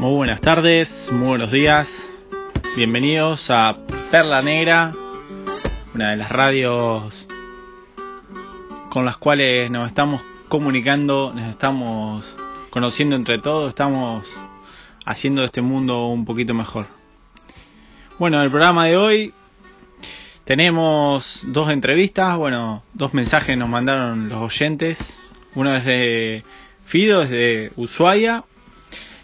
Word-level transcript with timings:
Muy 0.00 0.14
buenas 0.14 0.40
tardes, 0.40 1.10
muy 1.12 1.28
buenos 1.28 1.52
días. 1.52 2.10
Bienvenidos 2.74 3.50
a 3.50 3.76
Perla 4.10 4.40
Negra, 4.40 4.94
una 5.94 6.12
de 6.12 6.16
las 6.16 6.30
radios 6.32 7.28
con 8.88 9.04
las 9.04 9.18
cuales 9.18 9.70
nos 9.70 9.86
estamos 9.86 10.24
comunicando, 10.48 11.34
nos 11.34 11.50
estamos 11.50 12.34
conociendo 12.70 13.14
entre 13.14 13.36
todos, 13.36 13.68
estamos 13.68 14.26
haciendo 15.04 15.44
este 15.44 15.60
mundo 15.60 16.06
un 16.06 16.24
poquito 16.24 16.54
mejor. 16.54 16.86
Bueno, 18.18 18.38
en 18.38 18.44
el 18.44 18.50
programa 18.50 18.86
de 18.86 18.96
hoy 18.96 19.34
tenemos 20.44 21.42
dos 21.48 21.70
entrevistas, 21.70 22.38
bueno, 22.38 22.84
dos 22.94 23.12
mensajes 23.12 23.54
nos 23.58 23.68
mandaron 23.68 24.30
los 24.30 24.40
oyentes. 24.40 25.20
Uno 25.54 25.74
es 25.76 25.84
de 25.84 26.42
Fido, 26.86 27.22
es 27.22 27.28
de 27.28 27.70
Ushuaia, 27.76 28.44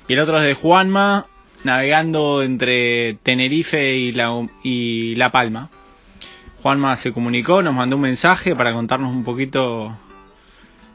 y 0.08 0.12
el 0.12 0.20
otro 0.20 0.38
es 0.38 0.44
de 0.44 0.54
Juanma, 0.54 1.26
navegando 1.64 2.42
entre 2.42 3.14
Tenerife 3.22 3.96
y 3.96 4.12
La, 4.12 4.30
y 4.62 5.14
la 5.16 5.32
Palma. 5.32 5.70
Juanma 6.62 6.96
se 6.96 7.12
comunicó, 7.12 7.62
nos 7.62 7.74
mandó 7.74 7.96
un 7.96 8.02
mensaje 8.02 8.54
para 8.54 8.72
contarnos 8.72 9.12
un 9.12 9.24
poquito 9.24 9.96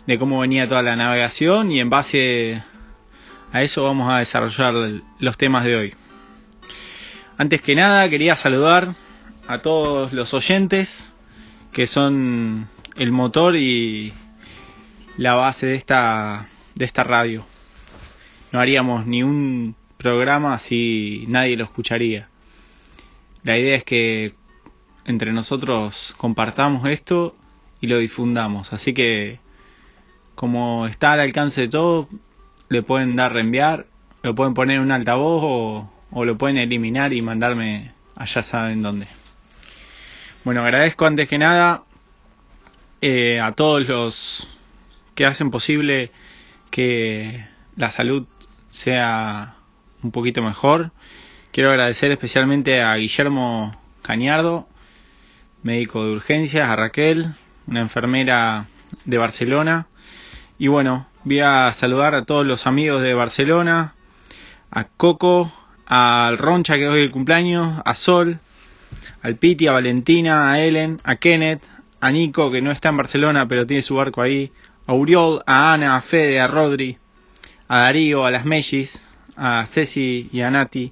de 0.07 0.17
cómo 0.17 0.39
venía 0.39 0.67
toda 0.67 0.81
la 0.81 0.95
navegación 0.95 1.71
y 1.71 1.79
en 1.79 1.89
base 1.89 2.63
a 3.51 3.61
eso 3.61 3.83
vamos 3.83 4.11
a 4.11 4.19
desarrollar 4.19 4.73
los 5.19 5.37
temas 5.37 5.65
de 5.65 5.75
hoy. 5.75 5.93
Antes 7.37 7.61
que 7.61 7.75
nada 7.75 8.09
quería 8.09 8.35
saludar 8.35 8.95
a 9.47 9.59
todos 9.59 10.13
los 10.13 10.33
oyentes 10.33 11.13
que 11.71 11.87
son 11.87 12.67
el 12.97 13.11
motor 13.11 13.55
y 13.55 14.13
la 15.17 15.33
base 15.35 15.67
de 15.67 15.75
esta, 15.75 16.47
de 16.75 16.85
esta 16.85 17.03
radio. 17.03 17.45
No 18.51 18.59
haríamos 18.59 19.05
ni 19.05 19.23
un 19.23 19.75
programa 19.97 20.59
si 20.59 21.25
nadie 21.27 21.55
lo 21.55 21.63
escucharía. 21.63 22.27
La 23.43 23.57
idea 23.57 23.75
es 23.75 23.83
que 23.83 24.35
entre 25.05 25.31
nosotros 25.31 26.13
compartamos 26.17 26.87
esto 26.87 27.35
y 27.79 27.87
lo 27.87 27.97
difundamos. 27.97 28.73
Así 28.73 28.93
que 28.93 29.39
como 30.35 30.87
está 30.87 31.13
al 31.13 31.19
alcance 31.19 31.61
de 31.61 31.67
todo, 31.67 32.09
le 32.69 32.81
pueden 32.81 33.15
dar 33.15 33.33
reenviar, 33.33 33.87
lo 34.21 34.35
pueden 34.35 34.53
poner 34.53 34.77
en 34.77 34.83
un 34.83 34.91
altavoz 34.91 35.41
o, 35.43 35.91
o 36.11 36.25
lo 36.25 36.37
pueden 36.37 36.57
eliminar 36.57 37.13
y 37.13 37.21
mandarme 37.21 37.93
allá 38.15 38.43
saben 38.43 38.81
dónde. 38.81 39.07
Bueno, 40.43 40.61
agradezco 40.61 41.05
antes 41.05 41.27
que 41.27 41.37
nada 41.37 41.83
eh, 43.01 43.39
a 43.39 43.51
todos 43.53 43.87
los 43.87 44.47
que 45.15 45.25
hacen 45.25 45.51
posible 45.51 46.11
que 46.69 47.45
la 47.75 47.91
salud 47.91 48.25
sea 48.71 49.55
un 50.01 50.11
poquito 50.11 50.41
mejor. 50.41 50.91
Quiero 51.51 51.69
agradecer 51.69 52.11
especialmente 52.11 52.81
a 52.81 52.95
Guillermo 52.95 53.79
Cañardo, 54.01 54.67
médico 55.61 56.03
de 56.03 56.11
urgencias, 56.13 56.67
a 56.67 56.75
Raquel, 56.75 57.33
una 57.67 57.81
enfermera 57.81 58.67
de 59.05 59.17
Barcelona. 59.17 59.87
Y 60.57 60.67
bueno, 60.67 61.07
voy 61.23 61.41
a 61.41 61.71
saludar 61.73 62.15
a 62.15 62.25
todos 62.25 62.45
los 62.45 62.65
amigos 62.65 63.01
de 63.01 63.13
Barcelona, 63.13 63.93
a 64.71 64.85
Coco, 64.85 65.51
al 65.85 66.37
Roncha 66.37 66.77
que 66.77 66.87
hoy 66.87 67.01
el 67.01 67.11
cumpleaños, 67.11 67.81
a 67.83 67.95
Sol, 67.95 68.39
al 69.21 69.35
Piti, 69.35 69.67
a 69.67 69.73
Valentina, 69.73 70.51
a 70.51 70.61
Ellen, 70.61 71.01
a 71.03 71.17
Kenneth, 71.17 71.63
a 71.99 72.11
Nico, 72.11 72.49
que 72.49 72.61
no 72.61 72.71
está 72.71 72.89
en 72.89 72.97
Barcelona 72.97 73.47
pero 73.47 73.67
tiene 73.67 73.83
su 73.83 73.95
barco 73.95 74.21
ahí, 74.21 74.51
a 74.87 74.93
Uriol, 74.93 75.43
a 75.45 75.73
Ana, 75.73 75.95
a 75.95 76.01
Fede, 76.01 76.39
a 76.39 76.47
Rodri, 76.47 76.97
a 77.71 77.83
Darío, 77.83 78.25
a 78.25 78.31
las 78.31 78.43
Mellis, 78.43 79.01
a 79.37 79.65
Ceci 79.65 80.27
y 80.33 80.41
a 80.41 80.51
Nati, 80.51 80.91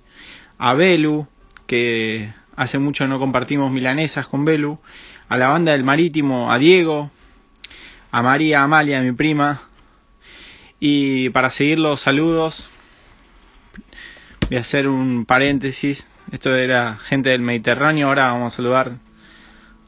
a 0.58 0.73
Belu, 0.75 1.27
que 1.67 2.33
hace 2.55 2.80
mucho 2.80 3.05
no 3.05 3.20
compartimos 3.20 3.70
milanesas 3.70 4.27
con 4.27 4.45
Belu, 4.45 4.80
a 5.27 5.36
la 5.36 5.49
banda 5.49 5.73
del 5.73 5.83
Marítimo, 5.83 6.49
a 6.49 6.58
Diego, 6.58 7.11
a 8.11 8.21
María 8.21 8.64
Amalia, 8.64 9.02
mi 9.02 9.11
prima, 9.11 9.59
y 10.80 11.31
para 11.31 11.49
seguir 11.49 11.80
los 11.80 11.99
saludos, 11.99 12.70
voy 14.48 14.58
a 14.58 14.61
hacer 14.61 14.87
un 14.87 15.26
paréntesis. 15.26 16.08
Esto 16.32 16.55
era 16.55 16.95
gente 16.95 17.32
del 17.32 17.42
Mediterráneo. 17.42 18.08
Ahora 18.08 18.32
vamos 18.32 18.53
a 18.53 18.55
saludar 18.55 18.99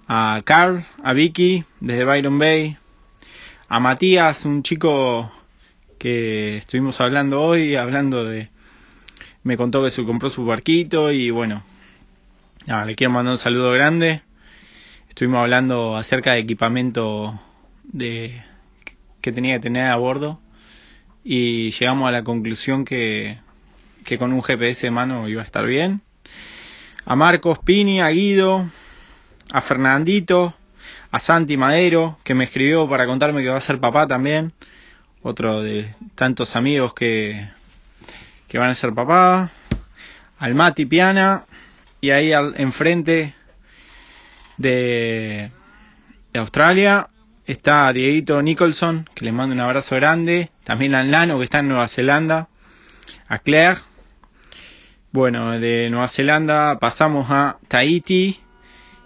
a 0.10 0.42
Carl, 0.44 0.84
a 1.02 1.14
Vicky 1.14 1.64
desde 1.80 2.04
Byron 2.04 2.38
Bay, 2.38 2.78
a 3.70 3.80
Matías, 3.80 4.44
un 4.44 4.62
chico 4.62 5.32
que 6.02 6.58
estuvimos 6.58 7.00
hablando 7.00 7.40
hoy, 7.40 7.76
hablando 7.76 8.26
de... 8.26 8.50
Me 9.44 9.56
contó 9.56 9.84
que 9.84 9.92
se 9.92 10.04
compró 10.04 10.32
su 10.32 10.44
barquito 10.44 11.12
y 11.12 11.30
bueno, 11.30 11.62
le 12.66 12.96
quiero 12.96 13.14
mandar 13.14 13.34
un 13.34 13.38
saludo 13.38 13.72
grande. 13.72 14.24
Estuvimos 15.08 15.42
hablando 15.42 15.96
acerca 15.96 16.32
de 16.32 16.40
equipamiento 16.40 17.40
de 17.84 18.42
que 19.22 19.32
tenía 19.32 19.54
que 19.58 19.60
tener 19.60 19.92
a 19.92 19.96
bordo 19.98 20.42
y 21.24 21.70
llegamos 21.70 22.08
a 22.08 22.12
la 22.12 22.24
conclusión 22.24 22.84
que, 22.84 23.38
que 24.04 24.18
con 24.18 24.34
un 24.34 24.42
GPS 24.42 24.88
de 24.88 24.92
mano 24.92 25.30
iba 25.30 25.42
a 25.42 25.46
estar 25.46 25.68
bien 25.68 26.02
a 27.06 27.16
Marcos 27.16 27.60
Pini, 27.60 28.02
a 28.02 28.10
Guido, 28.10 28.66
a 29.52 29.62
Fernandito, 29.62 30.56
a 31.12 31.20
Santi 31.20 31.58
Madero, 31.58 32.18
que 32.24 32.34
me 32.34 32.46
escribió 32.46 32.90
para 32.90 33.06
contarme 33.06 33.44
que 33.44 33.50
va 33.50 33.58
a 33.58 33.62
ser 33.62 33.80
papá 33.80 34.08
también, 34.08 34.52
otro 35.24 35.62
de 35.62 35.94
tantos 36.16 36.56
amigos 36.56 36.94
que, 36.94 37.50
que 38.48 38.58
van 38.58 38.70
a 38.70 38.76
ser 38.76 38.94
papá, 38.94 39.52
al 40.40 40.56
Mati 40.56 40.86
Piana, 40.86 41.46
y 42.00 42.10
ahí 42.10 42.34
al, 42.34 42.56
enfrente 42.58 43.36
de, 44.58 45.52
de 46.34 46.40
Australia 46.40 47.08
está 47.46 47.92
Dieguito 47.94 48.42
Nicholson, 48.42 49.10
que 49.14 49.26
le 49.26 49.32
mando 49.32 49.54
un 49.54 49.62
abrazo 49.62 49.96
grande, 49.96 50.50
también 50.64 50.96
a 50.96 51.04
Lano, 51.04 51.38
que 51.38 51.44
está 51.44 51.60
en 51.60 51.68
Nueva 51.68 51.88
Zelanda, 51.88 52.48
a 53.28 53.40
Claire, 53.40 53.80
bueno, 55.14 55.60
de 55.60 55.90
Nueva 55.90 56.08
Zelanda 56.08 56.80
pasamos 56.80 57.30
a 57.32 57.58
Tahiti 57.68 58.40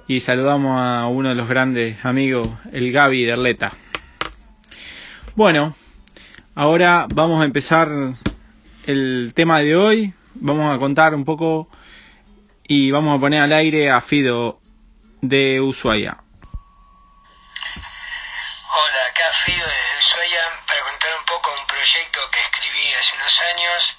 y 0.07 0.19
saludamos 0.19 0.79
a 0.79 1.07
uno 1.07 1.29
de 1.29 1.35
los 1.35 1.49
grandes 1.49 2.05
amigos, 2.05 2.51
el 2.71 2.91
Gaby 2.91 3.25
de 3.25 3.31
Erleta. 3.31 3.71
Bueno, 5.35 5.75
ahora 6.55 7.05
vamos 7.13 7.41
a 7.41 7.45
empezar 7.45 7.89
el 8.85 9.33
tema 9.35 9.59
de 9.59 9.75
hoy. 9.75 10.13
Vamos 10.35 10.73
a 10.73 10.79
contar 10.79 11.13
un 11.13 11.25
poco 11.25 11.69
y 12.63 12.91
vamos 12.91 13.15
a 13.15 13.19
poner 13.19 13.43
al 13.43 13.53
aire 13.53 13.91
a 13.91 14.01
Fido 14.01 14.59
de 15.21 15.61
Ushuaia. 15.61 16.17
Hola, 18.71 19.05
acá 19.09 19.31
Fido 19.45 19.65
de 19.67 19.97
Ushuaia 19.99 20.41
para 20.67 20.81
contar 20.81 21.11
un 21.19 21.25
poco 21.25 21.51
un 21.59 21.67
proyecto 21.67 22.19
que 22.31 22.39
escribí 22.39 22.93
hace 22.99 23.15
unos 23.15 23.41
años 23.53 23.97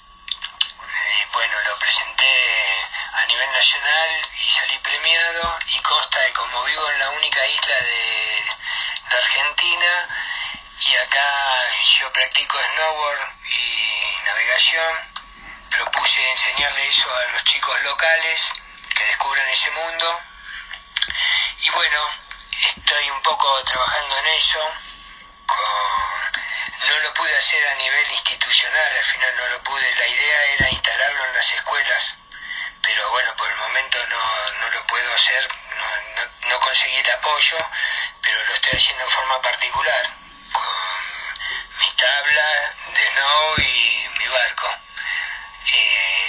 bueno, 1.33 1.53
lo 1.69 1.79
presenté 1.79 2.33
a 3.13 3.25
nivel 3.27 3.51
nacional 3.51 4.09
y 4.43 4.49
salí 4.49 4.77
premiado 4.79 5.59
y 5.67 5.79
consta 5.81 6.19
de 6.21 6.33
como 6.33 6.63
vivo 6.63 6.89
en 6.89 6.99
la 6.99 7.09
única 7.11 7.47
isla 7.47 7.75
de 7.75 9.17
Argentina 9.17 10.07
y 10.79 10.95
acá 10.95 11.73
yo 11.99 12.11
practico 12.13 12.57
snowboard 12.73 13.19
y 13.45 14.23
navegación, 14.25 14.95
propuse 15.69 16.29
enseñarle 16.29 16.87
eso 16.87 17.13
a 17.13 17.31
los 17.31 17.43
chicos 17.43 17.81
locales 17.83 18.51
que 18.95 19.03
descubran 19.05 19.47
ese 19.49 19.71
mundo. 19.71 20.21
Y 21.59 21.69
bueno, 21.71 22.07
estoy 22.75 23.09
un 23.09 23.21
poco 23.23 23.63
trabajando 23.63 24.17
en 24.19 24.27
eso. 24.27 24.59
Con 25.45 26.17
no 26.87 26.99
lo 26.99 27.13
pude 27.13 27.35
hacer 27.35 27.67
a 27.67 27.75
nivel 27.75 28.11
institucional, 28.11 28.95
al 28.97 29.05
final 29.05 29.35
no 29.35 29.47
lo 29.49 29.63
pude. 29.63 29.95
La 29.95 30.07
idea 30.07 30.45
era 30.57 30.69
instalarlo 30.69 31.25
en 31.25 31.33
las 31.33 31.51
escuelas, 31.53 32.17
pero 32.81 33.09
bueno, 33.09 33.35
por 33.35 33.49
el 33.49 33.55
momento 33.57 33.97
no, 34.07 34.51
no 34.61 34.69
lo 34.69 34.87
puedo 34.87 35.13
hacer, 35.13 35.47
no, 35.75 36.49
no, 36.49 36.59
conseguí 36.59 36.95
el 36.97 37.11
apoyo, 37.11 37.57
pero 38.21 38.43
lo 38.45 38.53
estoy 38.53 38.73
haciendo 38.73 39.03
en 39.03 39.09
forma 39.09 39.41
particular, 39.41 40.09
mi 41.79 41.95
tabla 41.95 42.47
de 42.93 43.07
snow 43.11 43.57
y 43.57 44.19
mi 44.19 44.27
barco. 44.27 44.67
Eh, 45.67 46.27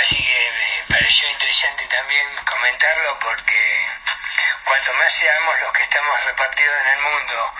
así 0.00 0.16
que 0.16 0.50
me 0.88 0.94
pareció 0.94 1.30
interesante 1.30 1.86
también 1.86 2.26
comentarlo 2.44 3.18
porque 3.20 3.86
cuanto 4.64 4.92
más 4.94 5.12
seamos 5.12 5.60
los 5.60 5.72
que 5.72 5.82
estamos 5.82 6.24
repartidos 6.24 6.74
en 6.82 6.88
el 6.90 7.00
mundo, 7.02 7.52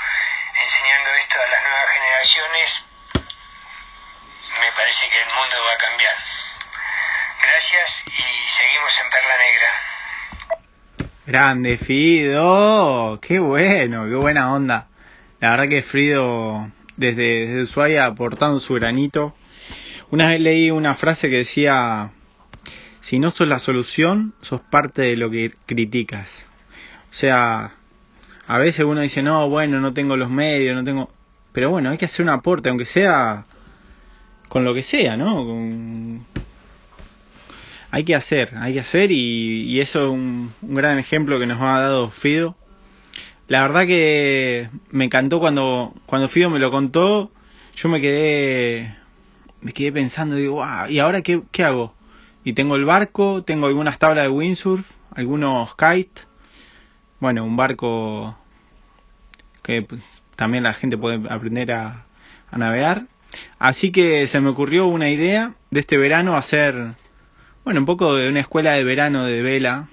enseñando 0.62 1.10
esto 1.10 1.36
a 1.42 1.46
las 1.46 1.62
nuevas 1.62 1.90
generaciones, 1.90 2.84
me 4.60 4.72
parece 4.76 5.08
que 5.08 5.20
el 5.20 5.34
mundo 5.34 5.56
va 5.66 5.72
a 5.74 5.78
cambiar. 5.78 6.16
Gracias 7.42 8.04
y 8.06 8.48
seguimos 8.48 8.98
en 8.98 9.10
Perla 9.10 9.36
Negra. 9.38 9.94
Grande 11.26 11.78
Fido, 11.78 13.20
qué 13.20 13.38
bueno, 13.38 14.04
qué 14.04 14.14
buena 14.14 14.52
onda. 14.52 14.88
La 15.40 15.50
verdad 15.50 15.68
que 15.68 15.82
Frido 15.82 16.70
desde, 16.96 17.46
desde 17.46 17.62
Ushuaia 17.62 18.06
aportando 18.06 18.60
su 18.60 18.74
granito. 18.74 19.34
Una 20.10 20.28
vez 20.28 20.40
leí 20.40 20.70
una 20.70 20.94
frase 20.94 21.30
que 21.30 21.36
decía, 21.38 22.12
si 23.00 23.18
no 23.18 23.30
sos 23.30 23.48
la 23.48 23.58
solución, 23.58 24.34
sos 24.40 24.60
parte 24.60 25.02
de 25.02 25.16
lo 25.16 25.30
que 25.30 25.52
criticas. 25.66 26.50
O 27.10 27.14
sea, 27.14 27.74
a 28.46 28.58
veces 28.58 28.84
uno 28.84 29.00
dice, 29.00 29.22
no, 29.22 29.48
bueno, 29.48 29.80
no 29.80 29.92
tengo 29.92 30.16
los 30.16 30.30
medios, 30.30 30.74
no 30.74 30.84
tengo... 30.84 31.10
Pero 31.52 31.70
bueno, 31.70 31.90
hay 31.90 31.98
que 31.98 32.06
hacer 32.06 32.24
un 32.24 32.30
aporte, 32.30 32.68
aunque 32.68 32.84
sea 32.84 33.46
con 34.48 34.64
lo 34.64 34.74
que 34.74 34.82
sea, 34.82 35.16
¿no? 35.16 36.24
Hay 37.90 38.04
que 38.04 38.14
hacer, 38.14 38.54
hay 38.56 38.74
que 38.74 38.80
hacer 38.80 39.10
y, 39.12 39.80
eso 39.80 40.06
es 40.06 40.10
un, 40.10 40.52
un, 40.62 40.74
gran 40.74 40.98
ejemplo 40.98 41.38
que 41.38 41.46
nos 41.46 41.60
ha 41.60 41.80
dado 41.80 42.10
Fido. 42.10 42.56
La 43.46 43.62
verdad 43.62 43.86
que 43.86 44.70
me 44.90 45.04
encantó 45.04 45.38
cuando, 45.38 45.92
cuando 46.06 46.28
Fido 46.28 46.48
me 46.48 46.58
lo 46.58 46.70
contó, 46.70 47.30
yo 47.76 47.88
me 47.88 48.00
quedé, 48.00 48.96
me 49.60 49.72
quedé 49.72 49.92
pensando, 49.92 50.36
digo, 50.36 50.62
¿y 50.88 50.98
ahora 50.98 51.20
qué, 51.20 51.42
qué 51.52 51.64
hago? 51.64 51.94
Y 52.42 52.54
tengo 52.54 52.76
el 52.76 52.84
barco, 52.84 53.42
tengo 53.42 53.66
algunas 53.66 53.98
tablas 53.98 54.24
de 54.24 54.30
windsurf, 54.30 54.90
algunos 55.14 55.74
kites, 55.76 56.26
bueno, 57.20 57.44
un 57.44 57.56
barco 57.56 58.36
que 59.62 59.82
pues, 59.82 60.02
también 60.36 60.64
la 60.64 60.74
gente 60.74 60.96
puede 60.96 61.20
aprender 61.28 61.72
a, 61.72 62.06
navegar. 62.52 63.06
Así 63.58 63.90
que 63.90 64.28
se 64.28 64.40
me 64.40 64.50
ocurrió 64.50 64.86
una 64.86 65.10
idea 65.10 65.54
de 65.72 65.80
este 65.80 65.96
verano 65.96 66.36
hacer, 66.36 66.94
bueno, 67.64 67.80
un 67.80 67.86
poco 67.86 68.14
de 68.14 68.28
una 68.28 68.38
escuela 68.38 68.72
de 68.72 68.84
verano 68.84 69.24
de 69.24 69.42
vela 69.42 69.88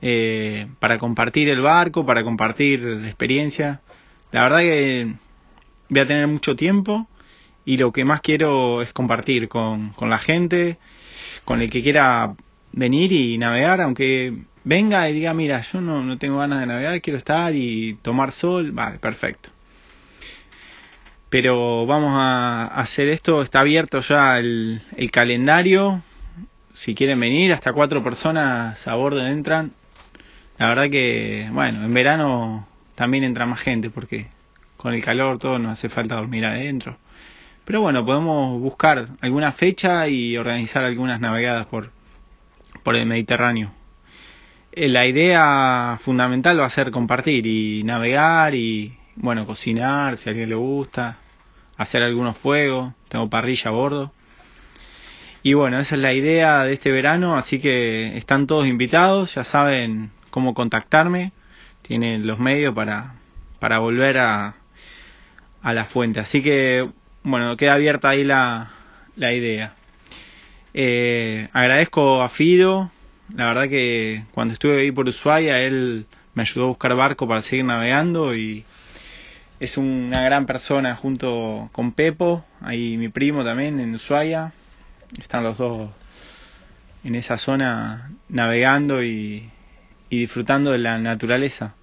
eh, 0.00 0.66
para 0.78 0.98
compartir 0.98 1.48
el 1.48 1.60
barco, 1.60 2.06
para 2.06 2.22
compartir 2.24 2.80
la 2.80 3.06
experiencia. 3.06 3.80
La 4.32 4.42
verdad 4.42 4.60
que 4.60 5.14
voy 5.88 6.00
a 6.00 6.06
tener 6.06 6.26
mucho 6.26 6.56
tiempo 6.56 7.08
y 7.64 7.76
lo 7.76 7.92
que 7.92 8.04
más 8.04 8.20
quiero 8.20 8.82
es 8.82 8.92
compartir 8.92 9.48
con, 9.48 9.90
con 9.90 10.10
la 10.10 10.18
gente, 10.18 10.78
con 11.44 11.60
el 11.60 11.70
que 11.70 11.82
quiera 11.82 12.34
venir 12.72 13.12
y 13.12 13.38
navegar, 13.38 13.80
aunque 13.80 14.34
venga 14.64 15.08
y 15.08 15.14
diga, 15.14 15.34
mira, 15.34 15.60
yo 15.62 15.80
no, 15.80 16.02
no 16.02 16.18
tengo 16.18 16.38
ganas 16.38 16.60
de 16.60 16.66
navegar, 16.66 17.00
quiero 17.00 17.18
estar 17.18 17.54
y 17.54 17.94
tomar 18.02 18.32
sol, 18.32 18.72
vale, 18.72 18.98
perfecto. 18.98 19.50
Pero 21.30 21.86
vamos 21.86 22.12
a 22.14 22.66
hacer 22.66 23.08
esto, 23.08 23.42
está 23.42 23.60
abierto 23.60 24.00
ya 24.00 24.38
el, 24.38 24.80
el 24.96 25.10
calendario, 25.10 26.02
si 26.72 26.94
quieren 26.94 27.20
venir, 27.20 27.52
hasta 27.52 27.72
cuatro 27.72 28.02
personas 28.02 28.86
a 28.86 28.94
bordo 28.94 29.26
entran. 29.26 29.72
La 30.58 30.68
verdad 30.68 30.90
que, 30.90 31.48
bueno, 31.52 31.84
en 31.84 31.94
verano 31.94 32.66
también 32.96 33.22
entra 33.22 33.46
más 33.46 33.60
gente 33.60 33.90
porque 33.90 34.26
con 34.76 34.92
el 34.92 35.04
calor 35.04 35.38
todo 35.38 35.58
nos 35.60 35.72
hace 35.72 35.88
falta 35.88 36.16
dormir 36.16 36.44
adentro. 36.44 36.98
Pero 37.64 37.80
bueno, 37.80 38.04
podemos 38.04 38.60
buscar 38.60 39.08
alguna 39.20 39.52
fecha 39.52 40.08
y 40.08 40.36
organizar 40.36 40.82
algunas 40.82 41.20
navegadas 41.20 41.66
por, 41.66 41.90
por 42.82 42.96
el 42.96 43.06
Mediterráneo. 43.06 43.70
Eh, 44.72 44.88
la 44.88 45.06
idea 45.06 45.98
fundamental 46.02 46.58
va 46.60 46.66
a 46.66 46.70
ser 46.70 46.90
compartir 46.90 47.46
y 47.46 47.84
navegar 47.84 48.54
y, 48.54 48.96
bueno, 49.14 49.46
cocinar 49.46 50.16
si 50.16 50.28
a 50.28 50.30
alguien 50.30 50.48
le 50.48 50.54
gusta, 50.56 51.18
hacer 51.76 52.02
algunos 52.02 52.36
fuegos, 52.36 52.94
tengo 53.08 53.30
parrilla 53.30 53.68
a 53.68 53.74
bordo. 53.74 54.12
Y 55.42 55.54
bueno, 55.54 55.78
esa 55.78 55.94
es 55.94 56.00
la 56.00 56.14
idea 56.14 56.64
de 56.64 56.72
este 56.72 56.90
verano, 56.90 57.36
así 57.36 57.60
que 57.60 58.16
están 58.16 58.48
todos 58.48 58.66
invitados, 58.66 59.36
ya 59.36 59.44
saben 59.44 60.10
cómo 60.30 60.54
contactarme, 60.54 61.32
tienen 61.82 62.26
los 62.26 62.38
medios 62.38 62.74
para, 62.74 63.14
para 63.58 63.78
volver 63.78 64.18
a, 64.18 64.54
a 65.62 65.72
la 65.72 65.84
fuente. 65.84 66.20
Así 66.20 66.42
que, 66.42 66.88
bueno, 67.22 67.56
queda 67.56 67.74
abierta 67.74 68.10
ahí 68.10 68.24
la, 68.24 68.70
la 69.16 69.32
idea. 69.32 69.74
Eh, 70.74 71.48
agradezco 71.52 72.22
a 72.22 72.28
Fido, 72.28 72.90
la 73.34 73.46
verdad 73.46 73.68
que 73.68 74.24
cuando 74.32 74.52
estuve 74.52 74.80
ahí 74.80 74.92
por 74.92 75.08
Ushuaia, 75.08 75.60
él 75.60 76.06
me 76.34 76.42
ayudó 76.42 76.64
a 76.64 76.68
buscar 76.68 76.94
barco 76.94 77.26
para 77.26 77.42
seguir 77.42 77.64
navegando 77.64 78.34
y 78.34 78.64
es 79.60 79.76
una 79.76 80.22
gran 80.22 80.46
persona 80.46 80.94
junto 80.94 81.68
con 81.72 81.92
Pepo, 81.92 82.44
ahí 82.60 82.96
mi 82.96 83.08
primo 83.08 83.44
también 83.44 83.80
en 83.80 83.94
Ushuaia. 83.94 84.52
Están 85.18 85.42
los 85.42 85.58
dos 85.58 85.90
en 87.02 87.14
esa 87.14 87.38
zona 87.38 88.12
navegando 88.28 89.02
y, 89.02 89.50
y 90.10 90.18
disfrutando 90.18 90.72
de 90.72 90.78
la 90.78 90.98
naturaleza. 90.98 91.74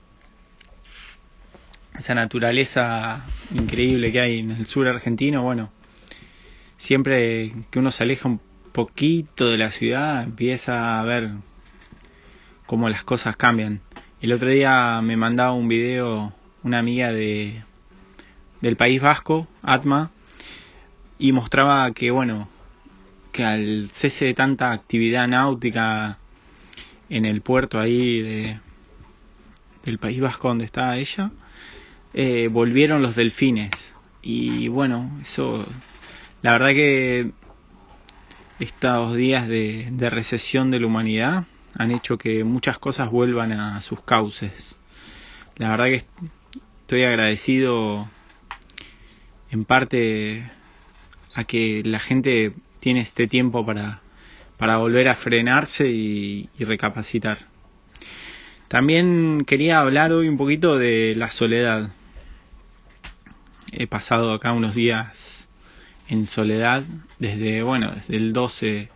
Esa 1.97 2.15
naturaleza 2.15 3.23
increíble 3.53 4.11
que 4.11 4.19
hay 4.19 4.39
en 4.39 4.51
el 4.51 4.65
sur 4.65 4.87
argentino, 4.87 5.43
bueno, 5.43 5.71
siempre 6.77 7.53
que 7.71 7.79
uno 7.79 7.91
se 7.91 8.03
aleja 8.03 8.27
un 8.27 8.41
poquito 8.73 9.49
de 9.49 9.57
la 9.57 9.71
ciudad 9.71 10.23
empieza 10.23 10.99
a 10.99 11.03
ver 11.05 11.31
cómo 12.65 12.89
las 12.89 13.03
cosas 13.03 13.37
cambian. 13.37 13.79
El 14.21 14.33
otro 14.33 14.49
día 14.49 14.99
me 15.01 15.15
mandaba 15.15 15.53
un 15.53 15.67
video 15.67 16.33
una 16.63 16.79
amiga 16.79 17.11
de 17.11 17.63
del 18.59 18.75
País 18.75 18.99
Vasco, 18.99 19.47
Atma, 19.61 20.09
y 21.19 21.31
mostraba 21.31 21.91
que 21.91 22.09
bueno, 22.09 22.49
que 23.31 23.45
al 23.45 23.89
cese 23.91 24.25
de 24.25 24.33
tanta 24.33 24.71
actividad 24.71 25.27
náutica 25.27 26.17
en 27.09 27.25
el 27.25 27.41
puerto 27.41 27.79
ahí 27.79 28.21
de, 28.21 28.59
del 29.83 29.99
País 29.99 30.19
Vasco 30.19 30.47
donde 30.47 30.65
estaba 30.65 30.97
ella, 30.97 31.31
eh, 32.13 32.47
volvieron 32.51 33.01
los 33.01 33.15
delfines. 33.15 33.95
Y 34.21 34.67
bueno, 34.67 35.11
eso, 35.21 35.65
la 36.41 36.53
verdad 36.53 36.69
que 36.69 37.31
estos 38.59 39.15
días 39.15 39.47
de, 39.47 40.09
recesión 40.09 40.71
de 40.71 40.79
la 40.79 40.87
humanidad 40.87 41.45
han 41.77 41.91
hecho 41.91 42.17
que 42.17 42.43
muchas 42.43 42.79
cosas 42.79 43.11
vuelvan 43.11 43.51
a 43.51 43.81
sus 43.81 44.01
cauces. 44.01 44.75
La 45.57 45.69
verdad 45.69 45.85
que 45.85 46.05
estoy 46.81 47.03
agradecido 47.03 48.09
en 49.51 49.65
parte 49.65 50.49
a 51.33 51.43
que 51.43 51.81
la 51.83 51.99
gente 51.99 52.53
tiene 52.79 53.01
este 53.01 53.27
tiempo 53.27 53.65
para, 53.65 54.01
para 54.57 54.77
volver 54.77 55.07
a 55.07 55.15
frenarse 55.15 55.89
y, 55.89 56.49
recapacitar. 56.59 57.39
También 58.67 59.45
quería 59.45 59.79
hablar 59.79 60.11
hoy 60.11 60.27
un 60.27 60.37
poquito 60.37 60.77
de 60.77 61.13
la 61.15 61.29
soledad. 61.31 61.89
He 63.71 63.87
pasado 63.87 64.33
acá 64.33 64.53
unos 64.53 64.73
días 64.73 65.49
en 66.07 66.25
soledad 66.25 66.83
desde, 67.19 67.63
bueno, 67.63 67.91
desde 67.91 68.15
el 68.15 68.33
12 68.33 68.89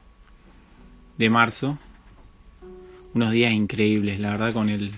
de 1.17 1.29
marzo. 1.29 1.77
Unos 3.13 3.31
días 3.31 3.51
increíbles, 3.53 4.19
la 4.19 4.31
verdad, 4.31 4.53
con 4.53 4.69
el, 4.69 4.93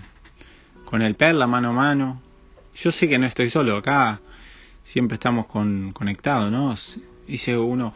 con 0.86 1.02
el 1.02 1.16
perla 1.16 1.48
mano 1.48 1.70
a 1.70 1.74
mano. 1.74 2.22
Yo 2.76 2.92
sé 2.92 3.10
que 3.10 3.18
no 3.18 3.26
estoy 3.26 3.50
solo 3.50 3.78
acá, 3.78 4.22
siempre 4.84 5.16
estamos 5.16 5.48
con, 5.48 5.92
conectados, 5.94 6.52
¿no? 6.52 6.76
Dice 7.28 7.58
uno, 7.58 7.94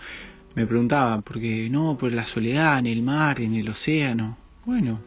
me 0.55 0.65
preguntaba, 0.65 1.21
porque 1.21 1.69
no, 1.69 1.97
por 1.97 2.13
la 2.13 2.25
soledad 2.25 2.79
en 2.79 2.87
el 2.87 3.03
mar, 3.03 3.41
en 3.41 3.55
el 3.55 3.67
océano. 3.69 4.37
Bueno, 4.65 4.99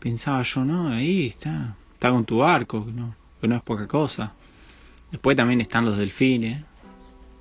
pensaba 0.00 0.42
yo, 0.42 0.64
no, 0.64 0.88
ahí 0.88 1.26
está, 1.26 1.76
está 1.92 2.10
con 2.10 2.24
tu 2.24 2.38
barco, 2.38 2.86
¿no? 2.92 3.14
que 3.40 3.46
no 3.46 3.56
es 3.56 3.62
poca 3.62 3.86
cosa. 3.86 4.32
Después 5.10 5.36
también 5.36 5.60
están 5.60 5.84
los 5.84 5.98
delfines, 5.98 6.64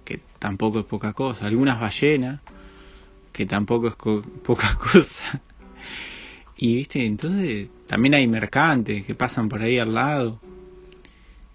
que 0.03 0.19
tampoco 0.37 0.79
es 0.79 0.85
poca 0.85 1.13
cosa, 1.13 1.47
algunas 1.47 1.79
ballenas, 1.79 2.41
que 3.31 3.45
tampoco 3.45 3.87
es 3.87 3.95
poca 4.43 4.77
cosa. 4.77 5.41
Y 6.57 6.75
viste, 6.75 7.05
entonces 7.05 7.69
también 7.87 8.15
hay 8.15 8.27
mercantes 8.27 9.05
que 9.05 9.15
pasan 9.15 9.47
por 9.47 9.61
ahí 9.61 9.79
al 9.79 9.93
lado. 9.93 10.39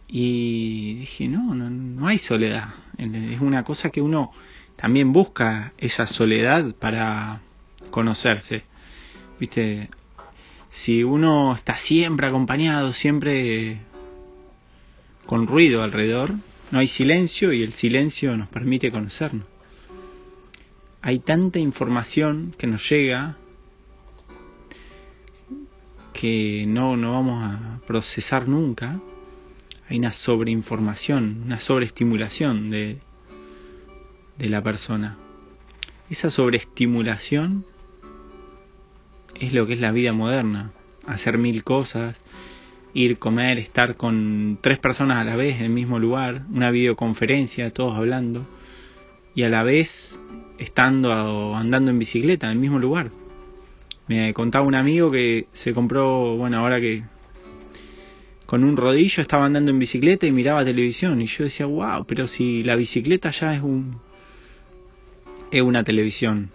Y 0.08 0.94
dije, 0.94 1.28
no, 1.28 1.54
no, 1.54 1.70
no 1.70 2.08
hay 2.08 2.18
soledad. 2.18 2.70
Es 2.98 3.40
una 3.40 3.64
cosa 3.64 3.90
que 3.90 4.02
uno 4.02 4.32
también 4.80 5.12
busca 5.12 5.74
esa 5.76 6.06
soledad 6.06 6.74
para 6.74 7.42
conocerse. 7.90 8.64
Viste, 9.38 9.90
si 10.70 11.04
uno 11.04 11.54
está 11.54 11.76
siempre 11.76 12.26
acompañado, 12.26 12.94
siempre 12.94 13.82
con 15.26 15.46
ruido 15.46 15.82
alrededor, 15.82 16.32
no 16.70 16.78
hay 16.78 16.86
silencio 16.86 17.52
y 17.52 17.62
el 17.62 17.74
silencio 17.74 18.34
nos 18.38 18.48
permite 18.48 18.90
conocernos. 18.90 19.44
Hay 21.02 21.18
tanta 21.18 21.58
información 21.58 22.54
que 22.56 22.66
nos 22.66 22.88
llega 22.88 23.36
que 26.14 26.64
no, 26.66 26.96
no 26.96 27.12
vamos 27.12 27.44
a 27.44 27.80
procesar 27.86 28.48
nunca. 28.48 28.98
Hay 29.90 29.98
una 29.98 30.14
sobreinformación, 30.14 31.42
una 31.44 31.60
sobreestimulación 31.60 32.70
de, 32.70 32.98
de 34.40 34.48
la 34.48 34.62
persona. 34.62 35.16
Esa 36.08 36.30
sobreestimulación 36.30 37.64
es 39.38 39.52
lo 39.52 39.66
que 39.66 39.74
es 39.74 39.80
la 39.80 39.92
vida 39.92 40.12
moderna. 40.12 40.72
Hacer 41.06 41.38
mil 41.38 41.62
cosas, 41.62 42.20
ir, 42.94 43.18
comer, 43.18 43.58
estar 43.58 43.96
con 43.96 44.58
tres 44.60 44.78
personas 44.78 45.18
a 45.18 45.24
la 45.24 45.36
vez 45.36 45.58
en 45.58 45.66
el 45.66 45.70
mismo 45.70 45.98
lugar, 45.98 46.42
una 46.50 46.70
videoconferencia, 46.70 47.72
todos 47.72 47.94
hablando. 47.94 48.46
y 49.32 49.44
a 49.44 49.48
la 49.48 49.62
vez 49.62 50.18
estando 50.58 51.54
andando 51.54 51.92
en 51.92 52.00
bicicleta 52.00 52.46
en 52.46 52.52
el 52.52 52.58
mismo 52.58 52.80
lugar. 52.80 53.10
Me 54.08 54.34
contaba 54.34 54.66
un 54.66 54.74
amigo 54.74 55.12
que 55.12 55.46
se 55.52 55.72
compró, 55.72 56.36
bueno, 56.36 56.58
ahora 56.58 56.80
que 56.80 57.04
con 58.44 58.64
un 58.64 58.76
rodillo 58.76 59.22
estaba 59.22 59.46
andando 59.46 59.70
en 59.70 59.78
bicicleta 59.78 60.26
y 60.26 60.32
miraba 60.32 60.64
televisión 60.64 61.20
y 61.20 61.26
yo 61.26 61.44
decía, 61.44 61.66
wow, 61.66 62.04
pero 62.06 62.26
si 62.26 62.64
la 62.64 62.74
bicicleta 62.74 63.30
ya 63.30 63.54
es 63.54 63.62
un 63.62 64.00
es 65.50 65.62
una 65.62 65.84
televisión. 65.84 66.50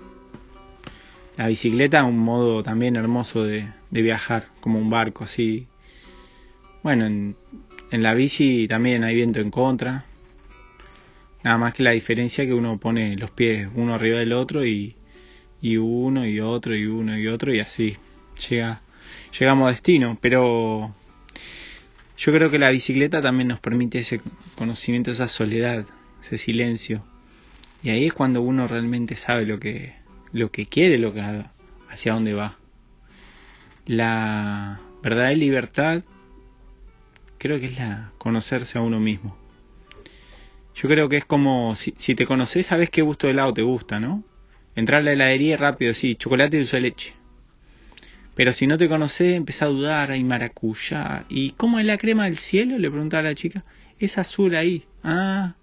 La 1.38 1.48
bicicleta 1.48 2.00
es 2.00 2.06
un 2.06 2.18
modo 2.18 2.64
también 2.64 2.96
hermoso 2.96 3.44
de, 3.44 3.68
de 3.92 4.02
viajar, 4.02 4.48
como 4.62 4.80
un 4.80 4.90
barco 4.90 5.24
así. 5.24 5.68
Bueno, 6.84 7.06
en, 7.06 7.36
en 7.92 8.04
la 8.04 8.14
bici 8.14 8.68
también 8.68 9.04
hay 9.04 9.16
viento 9.16 9.40
en 9.40 9.52
contra, 9.52 10.06
Nada 11.46 11.60
más 11.60 11.76
que 11.76 11.84
la 11.84 11.92
diferencia 11.92 12.44
que 12.48 12.56
uno 12.56 12.80
pone 12.80 13.16
los 13.18 13.30
pies 13.30 13.70
uno 13.76 13.94
arriba 13.94 14.18
del 14.18 14.34
otro 14.34 14.66
y, 14.66 14.96
y 15.62 15.78
uno 15.78 16.26
y 16.26 16.40
otro 16.40 16.76
y 16.76 16.88
uno 16.88 17.20
y 17.20 17.28
otro 17.28 17.54
y 17.54 17.60
así 17.60 17.98
llega 18.50 18.82
llegamos 19.40 19.68
a 19.68 19.72
destino. 19.72 20.18
Pero 20.20 20.96
yo 22.18 22.32
creo 22.34 22.50
que 22.50 22.58
la 22.58 22.72
bicicleta 22.72 23.22
también 23.22 23.50
nos 23.50 23.60
permite 23.60 24.00
ese 24.00 24.22
conocimiento, 24.56 25.12
esa 25.12 25.28
soledad, 25.28 25.86
ese 26.20 26.40
silencio. 26.40 27.06
Y 27.86 27.92
ahí 27.92 28.08
es 28.08 28.14
cuando 28.14 28.42
uno 28.42 28.68
realmente 28.68 29.16
sabe 29.16 29.46
lo 29.46 29.60
que, 29.60 29.94
lo 30.32 30.50
que 30.50 30.66
quiere, 30.66 30.98
lo 30.98 31.14
que 31.14 31.22
hacia 31.88 32.14
dónde 32.14 32.34
va. 32.34 32.58
La 33.86 34.82
verdadera 35.04 35.36
libertad 35.36 36.04
creo 37.38 37.60
que 37.60 37.68
es 37.68 37.78
la 37.78 38.12
conocerse 38.18 38.80
a 38.80 38.82
uno 38.82 39.00
mismo. 39.00 39.38
Yo 40.74 40.90
creo 40.90 41.10
que 41.10 41.18
es 41.18 41.26
como, 41.26 41.76
si, 41.76 41.92
te 41.92 42.26
conoces, 42.26 42.66
sabes 42.66 42.90
qué 42.90 43.04
gusto 43.04 43.28
de 43.28 43.34
helado 43.34 43.54
te 43.54 43.62
gusta, 43.62 44.00
¿no? 44.00 44.24
Entrar 44.76 45.02
a 45.02 45.04
la 45.04 45.12
heladería 45.12 45.56
rápido, 45.56 45.94
sí, 45.94 46.16
chocolate 46.16 46.58
y 46.58 46.62
dulce 46.62 46.78
de 46.78 46.82
leche. 46.82 47.14
Pero 48.34 48.52
si 48.52 48.66
no 48.66 48.80
te 48.80 48.90
conoces, 48.90 49.36
empezás 49.36 49.68
a 49.68 49.72
dudar, 49.72 50.10
hay 50.10 50.24
maracuyá. 50.24 51.26
¿Y 51.30 51.52
cómo 51.52 51.78
es 51.80 51.86
la 51.86 52.00
crema 52.00 52.24
del 52.24 52.40
cielo? 52.40 52.80
Le 52.80 52.90
preguntaba 52.90 53.20
a 53.20 53.30
la 53.30 53.36
chica. 53.36 53.64
Es 54.00 54.18
azul 54.18 54.56
ahí. 54.56 54.86
Ah. 55.04 55.54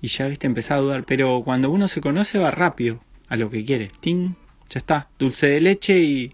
Y 0.00 0.08
ya 0.08 0.26
viste, 0.26 0.46
empezás 0.46 0.72
a 0.72 0.80
dudar. 0.80 1.04
Pero 1.04 1.42
cuando 1.44 1.70
uno 1.70 1.88
se 1.88 2.00
conoce, 2.00 2.38
va 2.38 2.50
rápido 2.50 3.00
a 3.28 3.36
lo 3.36 3.50
que 3.50 3.64
quiere. 3.64 3.90
¡Ting! 4.00 4.34
Ya 4.68 4.78
está. 4.78 5.08
Dulce 5.18 5.48
de 5.48 5.60
leche 5.60 5.98
y. 6.00 6.32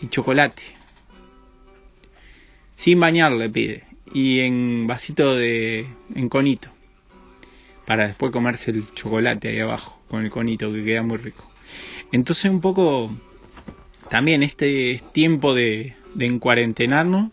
y 0.00 0.08
chocolate. 0.08 0.62
Sin 2.74 3.00
bañar, 3.00 3.32
le 3.32 3.50
pide 3.50 3.88
y 4.12 4.40
en 4.40 4.86
vasito 4.86 5.36
de 5.36 5.86
en 6.14 6.28
conito 6.28 6.70
para 7.86 8.06
después 8.06 8.32
comerse 8.32 8.70
el 8.70 8.92
chocolate 8.94 9.48
ahí 9.48 9.60
abajo 9.60 10.00
con 10.08 10.24
el 10.24 10.30
conito 10.30 10.72
que 10.72 10.84
queda 10.84 11.02
muy 11.02 11.18
rico 11.18 11.44
entonces 12.12 12.50
un 12.50 12.60
poco 12.60 13.14
también 14.08 14.42
este 14.42 15.02
tiempo 15.12 15.54
de, 15.54 15.94
de 16.14 16.26
encuarentenarnos 16.26 17.32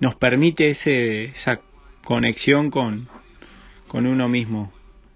nos 0.00 0.14
permite 0.14 0.70
ese, 0.70 1.26
esa 1.26 1.60
conexión 2.04 2.70
con, 2.70 3.08
con 3.94 4.08
uno 4.08 4.28
mismo 4.28 4.72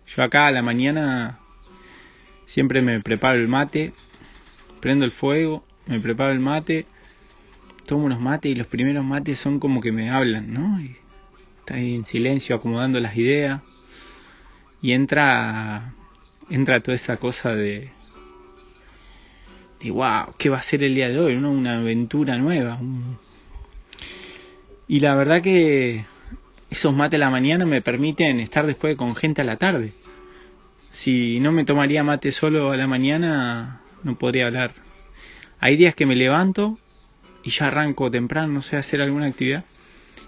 yo 0.07 0.23
acá 0.23 0.47
a 0.47 0.53
la 0.53 0.63
mañana 0.63 1.41
siempre 2.47 2.81
me 2.81 3.01
preparo 3.01 3.37
el 3.37 3.49
mate 3.49 3.93
prendo 4.79 5.05
el 5.05 5.11
fuego 5.11 5.65
me 5.89 5.99
preparo 5.99 6.31
el 6.31 6.39
mate 6.39 6.87
tomo 7.89 8.05
unos 8.05 8.21
mates 8.21 8.53
y 8.53 8.55
los 8.55 8.69
primeros 8.69 9.05
mates 9.05 9.41
son 9.41 9.59
como 9.59 9.81
que 9.81 9.91
me 9.91 10.11
hablan, 10.11 10.53
¿no? 10.53 10.81
Y 10.81 10.95
está 11.59 11.75
ahí 11.75 11.97
en 11.97 12.05
silencio 12.05 12.55
acomodando 12.55 13.01
las 13.01 13.17
ideas 13.17 13.63
y 14.81 14.93
entra 14.93 15.95
entra 16.49 16.81
toda 16.81 16.95
esa 16.95 17.17
cosa 17.17 17.57
de 17.57 17.91
de 19.81 19.91
wow, 19.91 20.35
¿qué 20.39 20.51
va 20.51 20.59
a 20.59 20.63
ser 20.63 20.85
el 20.85 20.95
día 20.95 21.09
de 21.09 21.19
hoy? 21.19 21.35
Una 21.35 21.79
aventura 21.79 22.39
nueva. 22.39 22.79
Y 24.87 25.01
la 25.01 25.17
verdad 25.17 25.43
que 25.43 26.05
esos 26.71 26.95
mates 26.95 27.17
a 27.17 27.25
la 27.25 27.31
mañana 27.31 27.65
me 27.67 27.83
permiten 27.83 28.41
estar 28.41 28.67
después 28.67 28.97
con 28.97 29.17
gente 29.17 29.41
a 29.41 29.45
la 29.45 29.57
tarde. 29.57 29.93
Si 30.91 31.41
no 31.41 31.53
me 31.53 31.65
tomaría 31.65 32.05
mate 32.05 32.33
solo 32.33 32.73
a 32.73 32.77
la 32.77 32.87
mañana, 32.87 33.81
no 34.03 34.19
podría 34.19 34.47
hablar. 34.47 34.73
Hay 35.61 35.77
días 35.77 35.95
que 35.95 36.07
me 36.07 36.17
levanto 36.17 36.79
y 37.43 37.51
ya 37.51 37.69
arranco 37.69 38.11
temprano, 38.11 38.49
no 38.49 38.63
sé, 38.63 38.77
hacer 38.77 39.01
alguna 39.01 39.27
actividad. 39.27 39.65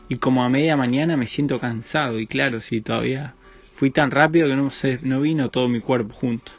Y 0.09 0.16
como 0.16 0.42
a 0.42 0.49
media 0.49 0.76
mañana 0.76 1.16
me 1.16 1.26
siento 1.26 1.61
cansado 1.61 2.18
y 2.18 2.26
claro, 2.26 2.61
si 2.61 2.80
todavía 2.80 3.35
fui 3.76 3.90
tan 3.90 4.11
rápido 4.11 4.49
que 4.49 4.56
no, 4.56 4.70
sé, 4.70 4.99
no 5.02 5.20
vino 5.20 5.50
todo 5.50 5.68
mi 5.68 5.80
cuerpo 5.80 6.14
junto. 6.14 6.52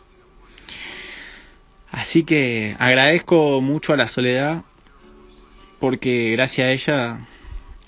Así 1.92 2.24
que 2.24 2.76
agradezco 2.80 3.60
mucho 3.62 3.94
a 3.94 3.98
la 3.98 4.08
soledad 4.08 4.64
porque 5.80 6.32
gracias 6.32 6.68
a 6.68 6.72
ella 6.72 7.28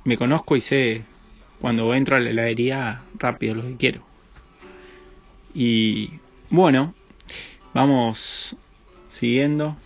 me 0.04 0.18
conozco 0.18 0.58
y 0.58 0.62
sé 0.62 1.06
cuando 1.64 1.94
entro 1.94 2.18
a 2.18 2.20
la 2.20 2.30
heladería 2.30 3.04
rápido 3.18 3.56
lo 3.56 3.62
que 3.64 3.78
quiero. 3.78 4.02
Y 5.54 6.20
bueno, 6.50 6.94
vamos 7.74 8.58
siguiendo. 9.08 9.78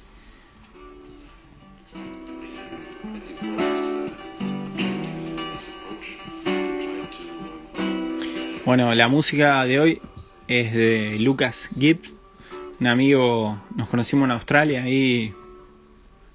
Bueno, 8.66 8.96
la 8.96 9.08
música 9.08 9.64
de 9.66 9.80
hoy 9.80 10.02
es 10.48 10.74
de 10.74 11.18
Lucas 11.20 11.70
Gibbs, 11.78 12.12
un 12.80 12.88
amigo, 12.88 13.62
nos 13.76 13.88
conocimos 13.88 14.26
en 14.26 14.32
Australia 14.32 14.82
ahí 14.82 15.32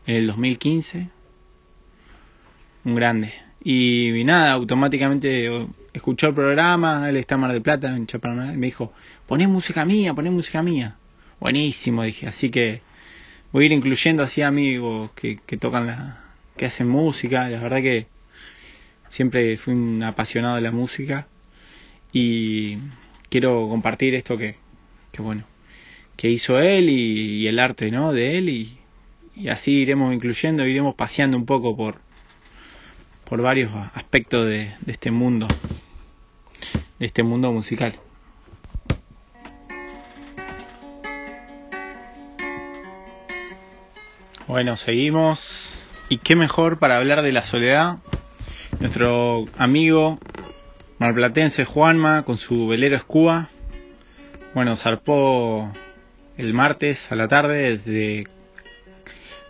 en 0.06 0.14
el 0.14 0.28
2015, 0.28 1.08
un 2.84 2.94
grande. 2.94 3.51
Y, 3.64 4.24
nada, 4.24 4.52
automáticamente 4.52 5.48
escuchó 5.92 6.28
el 6.28 6.34
programa, 6.34 7.08
él 7.08 7.16
está 7.16 7.36
en 7.36 7.40
Mar 7.42 7.62
Plata, 7.62 7.94
en 7.94 8.06
Chaparral, 8.06 8.54
y 8.54 8.56
me 8.56 8.66
dijo, 8.66 8.92
poné 9.26 9.46
música 9.46 9.84
mía, 9.84 10.14
poné 10.14 10.30
música 10.30 10.62
mía. 10.62 10.96
Buenísimo, 11.38 12.02
dije, 12.02 12.26
así 12.26 12.50
que 12.50 12.82
voy 13.52 13.64
a 13.64 13.66
ir 13.66 13.72
incluyendo 13.72 14.22
así 14.22 14.42
amigos 14.42 15.10
que, 15.14 15.38
que 15.46 15.56
tocan 15.56 15.86
la, 15.86 16.22
que 16.56 16.66
hacen 16.66 16.88
música, 16.88 17.48
la 17.48 17.60
verdad 17.60 17.82
que 17.82 18.06
siempre 19.08 19.56
fui 19.56 19.74
un 19.74 20.02
apasionado 20.02 20.56
de 20.56 20.62
la 20.62 20.72
música 20.72 21.26
y 22.12 22.78
quiero 23.28 23.68
compartir 23.68 24.14
esto 24.14 24.38
que, 24.38 24.56
que 25.10 25.22
bueno, 25.22 25.44
que 26.16 26.28
hizo 26.28 26.60
él 26.60 26.88
y, 26.88 27.46
el 27.46 27.58
arte, 27.58 27.90
¿no? 27.90 28.12
De 28.12 28.38
él 28.38 28.48
y, 28.48 28.78
y, 29.36 29.48
así 29.48 29.72
iremos 29.72 30.14
incluyendo, 30.14 30.66
iremos 30.66 30.94
paseando 30.94 31.36
un 31.36 31.46
poco 31.46 31.76
por, 31.76 32.00
por 33.32 33.40
varios 33.40 33.72
aspectos 33.94 34.46
de, 34.46 34.74
este 34.86 35.10
mundo, 35.10 35.48
de 36.98 37.06
este 37.06 37.22
mundo 37.22 37.50
musical. 37.50 37.94
Bueno, 44.46 44.76
seguimos. 44.76 45.78
Y 46.10 46.18
qué 46.18 46.36
mejor 46.36 46.78
para 46.78 46.98
hablar 46.98 47.22
de 47.22 47.32
la 47.32 47.42
soledad. 47.42 48.00
Nuestro 48.80 49.46
amigo 49.56 50.18
marplatense 50.98 51.64
Juanma 51.64 52.24
con 52.24 52.36
su 52.36 52.68
velero 52.68 52.96
Escuba. 52.96 53.48
Bueno, 54.52 54.76
zarpó 54.76 55.72
el 56.36 56.52
martes 56.52 57.10
a 57.10 57.16
la 57.16 57.28
tarde 57.28 57.78
desde 57.78 58.26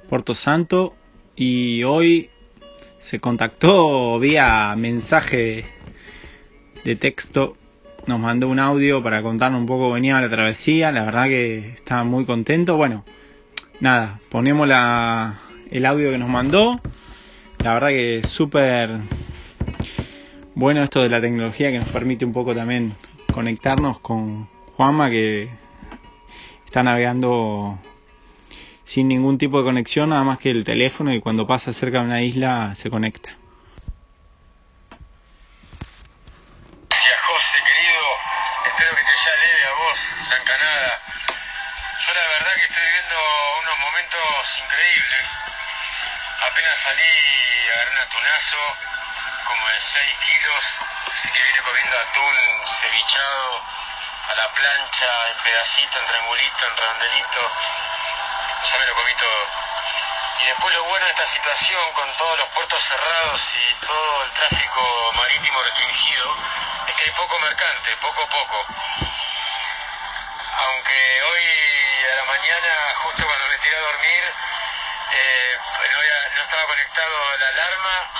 Puerto 0.08 0.36
Santo 0.36 0.94
y 1.34 1.82
hoy 1.82 2.30
se 3.02 3.18
contactó 3.18 4.18
vía 4.20 4.74
mensaje 4.76 5.66
de 6.84 6.96
texto. 6.96 7.56
Nos 8.06 8.20
mandó 8.20 8.48
un 8.48 8.60
audio 8.60 9.02
para 9.02 9.22
contarnos 9.22 9.60
un 9.60 9.66
poco 9.66 9.90
venía 9.90 10.20
la 10.20 10.28
travesía. 10.28 10.92
La 10.92 11.04
verdad 11.04 11.24
que 11.26 11.70
estaba 11.70 12.04
muy 12.04 12.24
contento. 12.24 12.76
Bueno, 12.76 13.04
nada, 13.80 14.20
ponemos 14.30 14.68
la, 14.68 15.40
el 15.70 15.84
audio 15.84 16.12
que 16.12 16.18
nos 16.18 16.28
mandó. 16.28 16.80
La 17.58 17.74
verdad 17.74 17.88
que 17.88 18.22
súper 18.24 18.90
bueno 20.54 20.82
esto 20.82 21.02
de 21.02 21.08
la 21.08 21.20
tecnología 21.20 21.72
que 21.72 21.78
nos 21.78 21.88
permite 21.88 22.24
un 22.24 22.32
poco 22.32 22.54
también 22.54 22.94
conectarnos 23.32 23.98
con 23.98 24.48
Juanma 24.76 25.10
que 25.10 25.50
está 26.66 26.84
navegando 26.84 27.78
sin 28.92 29.08
ningún 29.08 29.38
tipo 29.38 29.56
de 29.56 29.64
conexión, 29.64 30.10
nada 30.10 30.22
más 30.22 30.36
que 30.36 30.50
el 30.50 30.64
teléfono 30.64 31.14
y 31.14 31.20
cuando 31.20 31.46
pasa 31.46 31.72
cerca 31.72 32.00
de 32.00 32.04
una 32.04 32.20
isla 32.20 32.74
se 32.74 32.90
conecta. 32.90 33.30
Gracias 36.90 37.20
José 37.24 37.58
querido, 37.64 38.04
espero 38.68 38.92
que 38.92 39.04
te 39.08 39.16
sea 39.16 39.36
leve 39.48 39.64
a 39.64 39.72
vos 39.80 39.98
la 40.28 40.36
encanada. 40.36 41.00
Yo 41.24 42.12
la 42.12 42.26
verdad 42.36 42.52
que 42.52 42.64
estoy 42.68 42.84
viviendo 42.84 43.16
unos 43.64 43.78
momentos 43.80 44.60
increíbles. 44.60 45.24
Apenas 46.52 46.76
salí 46.84 47.00
a 47.00 47.72
agarrar 47.72 47.92
un 47.96 48.00
atunazo 48.12 48.60
como 49.48 49.68
de 49.72 49.80
6 49.80 50.18
kilos, 50.20 50.62
así 51.08 51.32
que 51.32 51.40
viene 51.40 51.60
comiendo 51.64 51.96
atún 51.96 52.36
cevichado 52.68 53.56
a 54.28 54.34
la 54.36 54.52
plancha, 54.52 55.08
en 55.32 55.38
pedacito, 55.48 55.96
en 55.96 56.06
triangulito, 56.12 56.60
en 56.68 56.76
redondelito. 56.76 57.40
Ya 58.62 58.78
me 58.78 58.86
lo 58.86 58.94
comí 58.94 59.12
todo. 59.14 59.46
Y 60.40 60.44
después 60.46 60.74
lo 60.74 60.84
bueno 60.84 61.04
de 61.04 61.10
esta 61.10 61.26
situación, 61.26 61.92
con 61.94 62.16
todos 62.16 62.38
los 62.38 62.48
puertos 62.50 62.82
cerrados 62.82 63.54
y 63.54 63.74
todo 63.84 64.22
el 64.22 64.32
tráfico 64.32 65.12
marítimo 65.14 65.62
restringido, 65.62 66.36
es 66.86 66.94
que 66.94 67.04
hay 67.04 67.10
poco 67.10 67.38
mercante, 67.40 67.96
poco 67.96 68.22
a 68.22 68.28
poco. 68.28 68.66
Aunque 70.54 71.22
hoy 71.22 72.06
a 72.12 72.14
la 72.14 72.24
mañana, 72.24 72.68
justo 73.02 73.26
cuando 73.26 73.48
me 73.48 73.58
tiré 73.58 73.76
a 73.76 73.80
dormir, 73.80 74.34
eh, 75.12 75.58
no, 76.34 76.42
estaba 76.42 76.66
conectado 76.66 77.36
la 77.38 77.48
alarma 77.48 78.10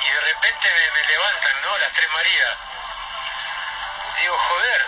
y 0.00 0.08
de 0.08 0.20
repente 0.20 0.72
me, 0.72 0.90
me 0.90 1.08
levantan, 1.08 1.62
¿no? 1.62 1.78
Las 1.78 1.92
tres 1.92 2.10
Marías. 2.10 2.56
Digo, 4.20 4.38
joder, 4.38 4.86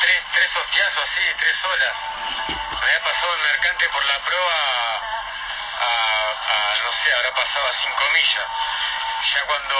tres, 0.00 0.22
tres 0.32 0.56
hostiazos 0.56 1.02
así, 1.02 1.22
tres 1.38 1.64
olas. 1.64 1.96
Me 2.48 2.86
había 2.86 3.02
pasado 3.04 3.34
el 3.34 3.42
mercante 3.42 3.88
por 3.90 4.04
la 4.04 4.18
proa 4.24 5.00
a, 5.80 6.74
no 6.84 6.92
sé, 6.92 7.12
habrá 7.12 7.34
pasado 7.34 7.66
a 7.66 7.72
cinco 7.72 8.04
millas. 8.14 8.46
Ya 9.34 9.44
cuando 9.46 9.76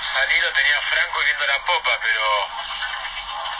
salí 0.00 0.40
lo 0.40 0.52
tenía 0.52 0.80
franco 0.80 1.22
y 1.22 1.24
viendo 1.26 1.46
la 1.46 1.58
popa, 1.64 1.90
pero 2.02 2.22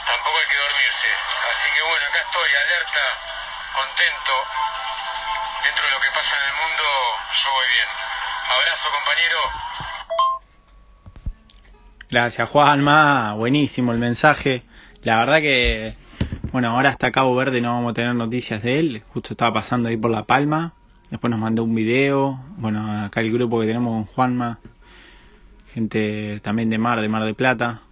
tampoco 0.07 0.39
hay 0.39 0.47
que 0.49 0.57
dormirse. 0.57 1.09
Así 1.51 1.71
que 1.73 1.83
bueno, 1.83 2.07
acá 2.07 2.21
estoy 2.21 2.51
alerta, 2.55 3.05
contento. 3.75 4.47
Dentro 5.63 5.85
de 5.87 5.91
lo 5.93 6.01
que 6.01 6.11
pasa 6.11 6.37
en 6.37 6.43
el 6.43 6.55
mundo, 6.55 6.85
yo 7.45 7.51
voy 7.53 7.69
bien. 7.69 7.89
Abrazo, 8.51 8.91
compañero. 8.91 9.39
Gracias, 12.11 12.51
Juanma. 12.51 13.35
Buenísimo 13.35 13.93
el 13.93 13.99
mensaje. 13.99 14.65
La 15.05 15.19
verdad 15.19 15.41
que, 15.41 15.97
bueno, 16.53 16.69
ahora 16.69 16.91
hasta 16.91 17.11
Cabo 17.11 17.35
Verde 17.35 17.61
no 17.61 17.75
vamos 17.75 17.91
a 17.91 17.95
tener 17.95 18.15
noticias 18.15 18.63
de 18.63 18.79
él. 18.79 19.03
Justo 19.09 19.33
estaba 19.33 19.55
pasando 19.55 19.89
ahí 19.89 19.97
por 19.97 20.13
La 20.13 20.27
Palma. 20.27 20.75
Después 21.11 21.29
nos 21.29 21.41
mandó 21.41 21.65
un 21.65 21.75
video. 21.75 22.41
Bueno, 22.57 23.03
acá 23.03 23.21
el 23.21 23.33
grupo 23.33 23.61
que 23.61 23.67
tenemos 23.67 23.93
con 23.93 24.05
Juanma. 24.15 24.61
Gente 25.75 26.39
también 26.41 26.71
de 26.71 26.79
Mar, 26.79 27.01
de 27.01 27.09
Mar 27.09 27.25
de 27.25 27.35
Plata. 27.35 27.83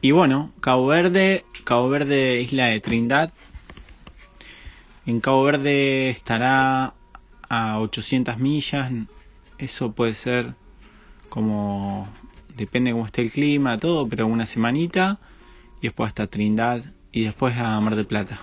Y 0.00 0.12
bueno, 0.12 0.52
Cabo 0.62 0.86
Verde, 0.86 1.44
Cabo 1.64 1.90
Verde, 1.90 2.40
isla 2.40 2.68
de 2.68 2.80
Trindad. 2.80 3.30
En 5.04 5.20
Cabo 5.20 5.42
Verde 5.42 6.08
estará 6.08 6.94
a 7.50 7.78
800 7.78 8.38
millas. 8.38 8.90
Eso 9.58 9.92
puede 9.92 10.14
ser 10.14 10.54
como, 11.28 12.08
depende 12.56 12.92
cómo 12.92 13.04
esté 13.04 13.20
el 13.20 13.30
clima, 13.30 13.78
todo, 13.78 14.08
pero 14.08 14.26
una 14.26 14.46
semanita 14.46 15.18
y 15.82 15.88
después 15.88 16.08
hasta 16.08 16.28
Trindad 16.28 16.84
y 17.10 17.24
después 17.24 17.56
a 17.58 17.78
Mar 17.80 17.96
del 17.96 18.06
Plata. 18.06 18.40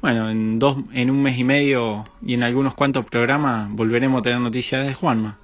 Bueno, 0.00 0.30
en, 0.30 0.58
dos, 0.58 0.78
en 0.92 1.10
un 1.10 1.22
mes 1.22 1.36
y 1.38 1.44
medio 1.44 2.06
y 2.24 2.34
en 2.34 2.42
algunos 2.42 2.74
cuantos 2.74 3.04
programas 3.04 3.70
volveremos 3.70 4.20
a 4.20 4.22
tener 4.22 4.38
noticias 4.38 4.86
de 4.86 4.94
Juanma. 4.94 5.38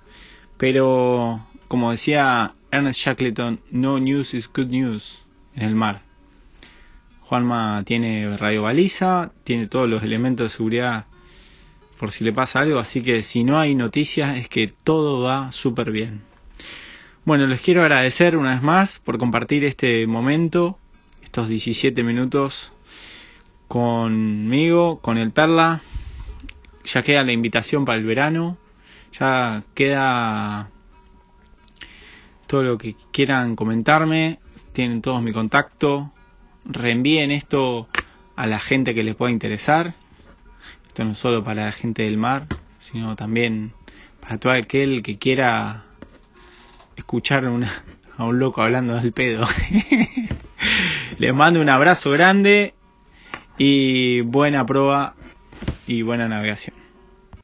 Pero, 0.57 1.45
como 1.67 1.91
decía 1.91 2.55
Ernest 2.71 3.01
Shackleton, 3.01 3.61
no 3.71 3.99
news 3.99 4.33
is 4.33 4.51
good 4.53 4.69
news 4.69 5.19
en 5.55 5.65
el 5.65 5.75
mar. 5.75 6.03
Juanma 7.23 7.83
tiene 7.85 8.37
radio 8.37 8.63
baliza, 8.63 9.33
tiene 9.45 9.67
todos 9.67 9.89
los 9.89 10.03
elementos 10.03 10.45
de 10.45 10.57
seguridad 10.57 11.07
por 11.99 12.13
si 12.13 12.25
le 12.25 12.33
pasa 12.33 12.61
algo, 12.61 12.79
así 12.79 13.03
que 13.03 13.23
si 13.23 13.45
no 13.45 13.59
hay 13.59 13.75
noticias 13.75 14.39
es 14.39 14.49
que 14.49 14.73
todo 14.85 15.21
va 15.21 15.53
súper 15.53 15.91
bien. 15.91 16.30
Bueno, 17.23 17.47
les 17.47 17.61
quiero 17.61 17.83
agradecer 17.83 18.35
una 18.35 18.55
vez 18.55 18.63
más 18.63 18.99
por 18.99 19.19
compartir 19.19 19.63
este 19.65 20.07
momento, 20.07 20.79
estos 21.23 21.49
17 21.49 22.03
minutos 22.03 22.73
conmigo, 23.69 25.01
con 25.01 25.19
el 25.19 25.31
Perla. 25.31 25.83
Ya 26.83 27.03
queda 27.03 27.23
la 27.23 27.33
invitación 27.33 27.85
para 27.85 27.99
el 27.99 28.07
verano, 28.07 28.57
ya 29.13 29.65
queda 29.75 30.71
todo 32.47 32.63
lo 32.63 32.79
que 32.79 32.97
quieran 33.13 33.55
comentarme, 33.55 34.41
tienen 34.73 35.03
todos 35.03 35.23
mi 35.23 35.35
contacto, 35.35 36.11
reenvíen 36.65 37.33
esto 37.33 37.87
a 38.35 38.47
la 38.47 38.61
gente 38.61 38.95
que 38.95 39.05
les 39.05 39.15
pueda 39.15 39.31
interesar. 39.31 39.93
Esto 40.87 41.05
no 41.05 41.15
solo 41.15 41.45
para 41.45 41.67
la 41.67 41.73
gente 41.73 42.05
del 42.05 42.17
mar, 42.17 42.47
sino 42.79 43.15
también 43.15 43.75
para 44.23 44.39
todo 44.39 44.55
aquel 44.55 45.03
que 45.03 45.19
quiera 45.19 45.85
escuchar 47.01 47.45
a 47.45 48.25
un 48.25 48.39
loco 48.39 48.63
hablando 48.63 48.95
del 48.95 49.13
pedo. 49.13 49.47
Les 51.19 51.35
mando 51.35 51.61
un 51.61 51.69
abrazo 51.69 52.11
grande 52.11 52.75
y 53.59 54.21
buena 54.23 54.65
prueba 54.65 55.15
y 55.87 56.03
buena 56.03 56.29
navegación. 56.29 56.80